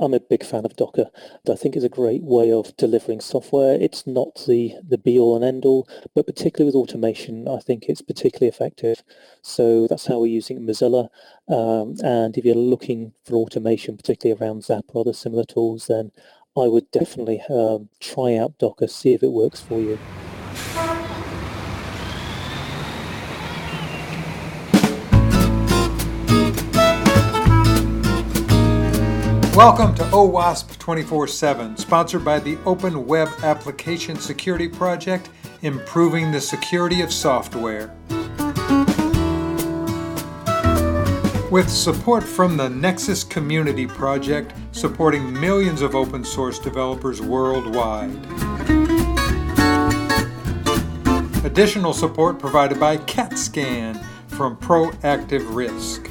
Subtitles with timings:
[0.00, 1.06] I'm a big fan of Docker.
[1.50, 3.74] I think it's a great way of delivering software.
[3.80, 8.48] It's not the, the be-all and end-all, but particularly with automation, I think it's particularly
[8.48, 9.02] effective.
[9.42, 11.08] So that's how we're using Mozilla.
[11.48, 16.12] Um, and if you're looking for automation, particularly around Zap or other similar tools, then
[16.56, 19.98] I would definitely um, try out Docker, see if it works for you.
[29.56, 35.30] Welcome to OWASP 24-7, sponsored by the Open Web Application Security Project,
[35.62, 37.90] improving the security of software.
[41.50, 48.10] With support from the Nexus Community Project, supporting millions of open source developers worldwide.
[51.46, 56.10] Additional support provided by CATScan from Proactive Risk.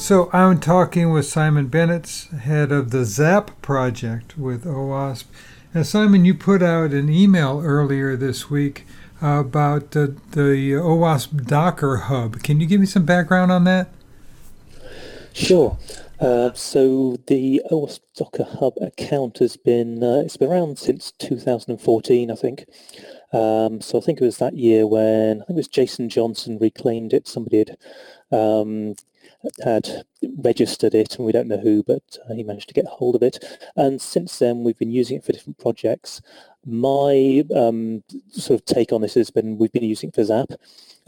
[0.00, 5.26] So I'm talking with Simon Bennett, head of the ZAP project with OWASP.
[5.74, 8.86] And Simon, you put out an email earlier this week
[9.20, 12.42] about the, the OWASP Docker Hub.
[12.42, 13.90] Can you give me some background on that?
[15.34, 15.78] Sure.
[16.18, 22.30] Uh, so the OWASP Docker Hub account has been uh, it's been around since 2014,
[22.30, 22.64] I think.
[23.34, 26.58] Um, so I think it was that year when I think it was Jason Johnson
[26.58, 27.28] reclaimed it.
[27.28, 27.76] Somebody had
[28.32, 28.94] um,
[29.64, 30.04] had
[30.38, 33.22] registered it, and we don't know who, but uh, he managed to get hold of
[33.22, 33.42] it.
[33.76, 36.20] And since then, we've been using it for different projects.
[36.66, 40.50] My um, sort of take on this has been we've been using it for Zap,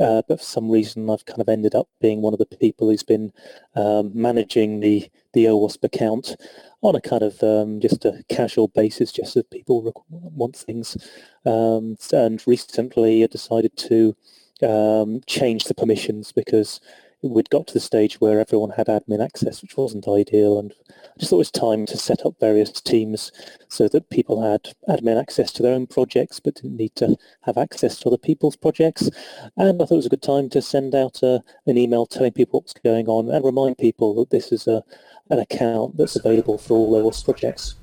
[0.00, 2.88] uh, but for some reason I've kind of ended up being one of the people
[2.88, 3.33] who's been
[3.77, 6.36] um, managing the the OWASP account
[6.80, 10.97] on a kind of um, just a casual basis, just as people want things.
[11.44, 14.16] Um, and recently I decided to
[14.62, 16.80] um, change the permissions because
[17.23, 20.59] we'd got to the stage where everyone had admin access, which wasn't ideal.
[20.59, 23.31] And I just thought it was time to set up various teams
[23.69, 27.56] so that people had admin access to their own projects, but didn't need to have
[27.56, 29.09] access to other people's projects.
[29.56, 32.32] And I thought it was a good time to send out a, an email telling
[32.32, 34.82] people what's going on and remind people that this is a,
[35.31, 37.77] an account that's available for all those projects.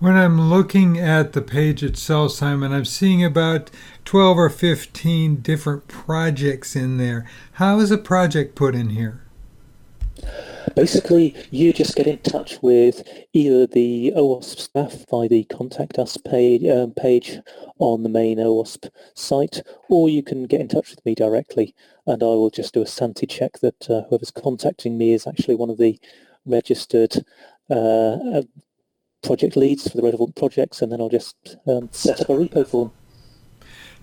[0.00, 3.68] When I'm looking at the page itself, Simon, I'm seeing about
[4.04, 7.26] 12 or 15 different projects in there.
[7.54, 9.22] How is a project put in here?
[10.76, 16.16] Basically, you just get in touch with either the OWASP staff by the Contact Us
[16.16, 17.40] page, um, page
[17.80, 21.74] on the main OWASP site, or you can get in touch with me directly,
[22.06, 25.56] and I will just do a sanity check that uh, whoever's contacting me is actually
[25.56, 25.98] one of the
[26.46, 27.16] registered
[27.68, 28.42] uh,
[29.22, 32.66] project leads for the relevant projects, and then I'll just um, set up a repo
[32.66, 32.92] form.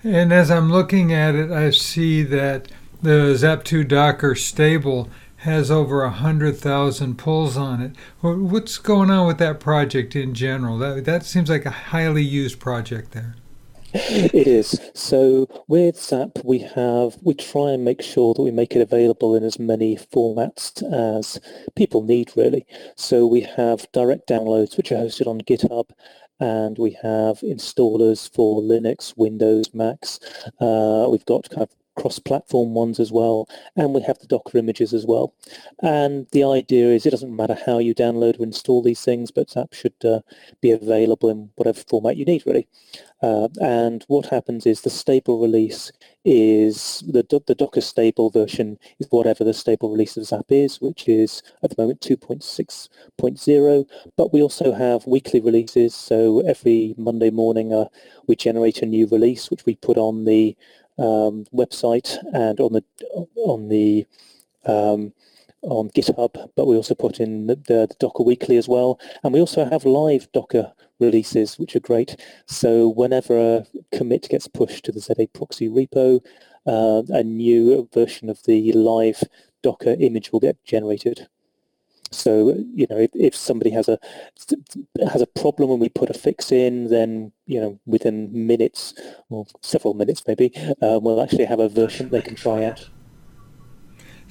[0.03, 2.67] And as I'm looking at it, I see that
[3.01, 7.91] the Zap2 Docker stable has over a hundred thousand pulls on it.
[8.21, 10.77] What's going on with that project in general?
[10.77, 13.35] That that seems like a highly used project there.
[13.97, 14.79] It is.
[14.93, 19.35] So with Zap, we have we try and make sure that we make it available
[19.35, 21.39] in as many formats as
[21.75, 22.65] people need, really.
[22.97, 25.91] So we have direct downloads, which are hosted on GitHub,
[26.41, 30.19] and we have installers for Linux, Windows, Macs.
[30.59, 34.93] Uh, we've got kind of cross-platform ones as well, and we have the Docker images
[34.93, 35.33] as well.
[35.81, 39.49] And the idea is it doesn't matter how you download or install these things, but
[39.49, 40.19] Zap should uh,
[40.61, 42.67] be available in whatever format you need, really.
[43.21, 45.91] Uh, and what happens is the stable release
[46.25, 51.07] is the, the Docker stable version is whatever the stable release of Zap is, which
[51.07, 53.85] is at the moment 2.6.0.
[54.17, 55.95] But we also have weekly releases.
[55.95, 57.85] So every Monday morning, uh,
[58.27, 60.55] we generate a new release, which we put on the
[60.97, 62.83] um, website and on the
[63.35, 64.05] on the
[64.65, 65.13] um,
[65.61, 68.99] on GitHub, but we also put in the, the, the, Docker Weekly as well.
[69.23, 72.19] And we also have live Docker releases, which are great.
[72.45, 76.23] So whenever a commit gets pushed to the ZA proxy repo,
[76.67, 79.23] uh, a new version of the live
[79.63, 81.27] Docker image will get generated.
[82.15, 83.99] So you know, if, if somebody has a
[85.11, 88.93] has a problem when we put a fix in, then you know, within minutes
[89.29, 90.51] or several minutes maybe,
[90.81, 92.89] uh, we'll actually have a version they can try out.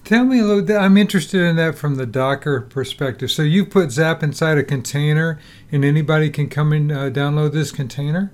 [0.04, 0.76] Tell me a little bit.
[0.76, 3.30] I'm interested in that from the Docker perspective.
[3.30, 5.40] So you put Zap inside a container,
[5.72, 8.30] and anybody can come and uh, download this container.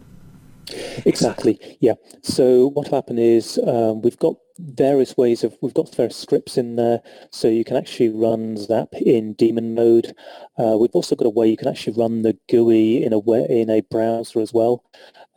[1.06, 1.60] Exactly.
[1.80, 1.94] Yeah.
[2.22, 6.76] So what happened is um, we've got various ways of, we've got various scripts in
[6.76, 10.14] there, so you can actually run Zap in daemon mode.
[10.58, 13.46] Uh, we've also got a way you can actually run the GUI in a way,
[13.48, 14.84] in a browser as well.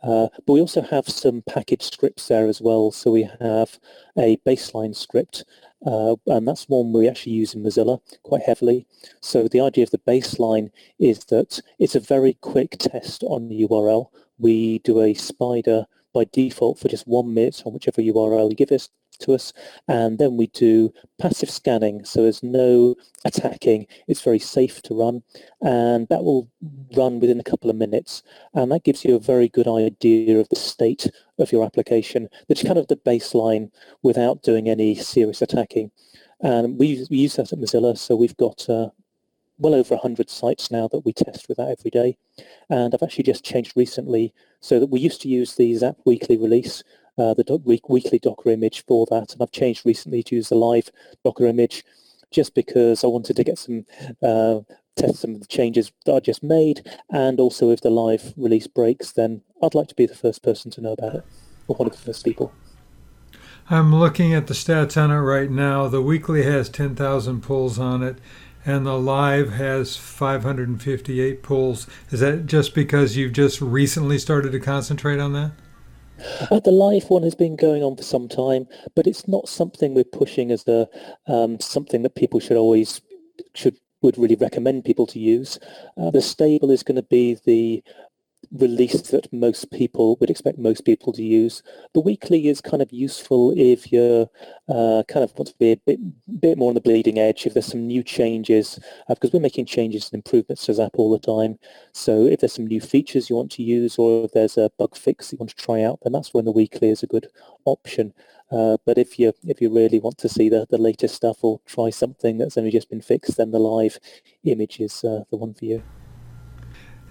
[0.02, 2.90] Uh, but we also have some package scripts there as well.
[2.90, 3.78] So we have
[4.18, 5.44] a baseline script,
[5.86, 8.86] uh, and that's one we actually use in Mozilla quite heavily.
[9.20, 13.66] So the idea of the baseline is that it's a very quick test on the
[13.66, 14.08] URL.
[14.38, 18.72] We do a spider by default for just one minute on whichever URL you give
[18.72, 18.88] us
[19.20, 19.52] to us.
[19.88, 22.04] And then we do passive scanning.
[22.04, 22.94] So there's no
[23.24, 23.86] attacking.
[24.08, 25.22] It's very safe to run.
[25.60, 26.48] And that will
[26.96, 28.22] run within a couple of minutes.
[28.54, 32.28] And that gives you a very good idea of the state of your application.
[32.48, 33.70] That's kind of the baseline
[34.02, 35.90] without doing any serious attacking.
[36.40, 37.96] And we, we use that at Mozilla.
[37.96, 38.90] So we've got uh,
[39.58, 42.16] well over 100 sites now that we test with that every day.
[42.68, 46.36] And I've actually just changed recently so that we used to use the Zap weekly
[46.36, 46.82] release,
[47.18, 49.32] uh, the week, weekly Docker image for that.
[49.32, 50.90] And I've changed recently to use the live
[51.24, 51.84] Docker image
[52.30, 53.86] just because I wanted to get some
[54.22, 54.60] uh,
[54.96, 56.88] test some of the changes that I just made.
[57.10, 60.70] And also if the live release breaks, then I'd like to be the first person
[60.72, 61.24] to know about it,
[61.68, 62.52] or one of the first people.
[63.70, 65.88] I'm looking at the stats on it right now.
[65.88, 68.18] The weekly has 10,000 pulls on it
[68.64, 71.86] and the live has 558 pulls.
[72.10, 75.52] Is that just because you've just recently started to concentrate on that?
[76.50, 79.94] Uh, the live one has been going on for some time, but it's not something
[79.94, 80.88] we're pushing as a
[81.26, 83.00] um, something that people should always
[83.54, 85.58] should would really recommend people to use.
[85.96, 87.82] Uh, the stable is going to be the
[88.52, 91.62] release that most people would expect most people to use.
[91.92, 94.28] The weekly is kind of useful if you're
[94.68, 96.00] uh, kind of want to be a bit,
[96.40, 99.66] bit more on the bleeding edge, if there's some new changes, uh, because we're making
[99.66, 101.58] changes and improvements to Zap all the time.
[101.92, 104.96] So if there's some new features you want to use or if there's a bug
[104.96, 107.28] fix you want to try out, then that's when the weekly is a good
[107.64, 108.14] option.
[108.50, 111.60] Uh, but if you if you really want to see the, the latest stuff or
[111.66, 113.98] try something that's only just been fixed, then the live
[114.44, 115.82] image is uh, the one for you.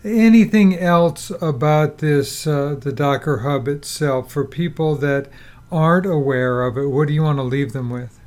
[0.03, 5.29] Anything else about this, uh, the Docker Hub itself, for people that
[5.71, 6.87] aren't aware of it?
[6.87, 8.19] What do you want to leave them with?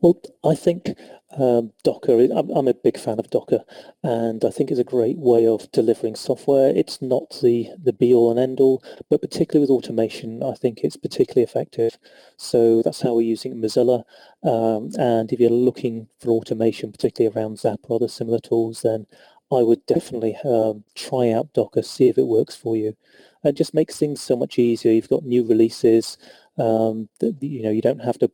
[0.00, 0.90] Well, I think
[1.38, 3.60] um, Docker, I'm, I'm, a big fan of Docker,
[4.02, 6.72] and I think it's a great way of delivering software.
[6.74, 11.44] It's not the, the be-all and end-all, but particularly with automation, I think it's particularly
[11.44, 11.98] effective.
[12.36, 14.02] So that's how we're using Mozilla.
[14.42, 19.06] Um, and if you're looking for automation, particularly around Zap or other similar tools, then
[19.52, 22.96] I would definitely um, try out Docker, see if it works for you.
[23.44, 24.92] It just makes things so much easier.
[24.92, 26.16] You've got new releases.
[26.58, 28.30] Um, that, you know, you don't have to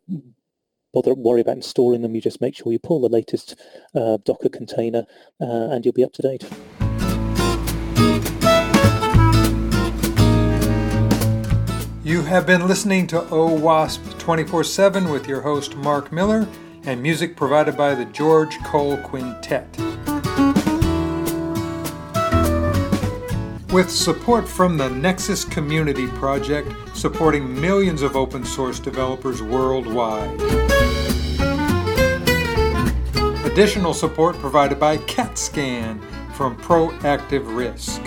[0.93, 2.15] bother worry about installing them.
[2.15, 3.57] You just make sure you pull the latest
[3.95, 5.07] uh, Docker container,
[5.41, 6.45] uh, and you'll be up to date.
[12.05, 16.49] You have been listening to OWASP 24-7 with your host Mark Miller
[16.85, 20.08] and music provided by the George Cole Quintet.
[23.73, 30.41] With support from the Nexus Community Project, supporting millions of open source developers worldwide.
[33.45, 36.01] Additional support provided by CATScan
[36.33, 38.01] from Proactive Risk.